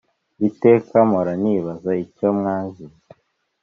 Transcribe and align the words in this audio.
iteka 0.49 0.95
mpora 1.09 1.33
nibaza 1.43 1.91
icyo 2.05 2.27
mwazize 2.37 2.99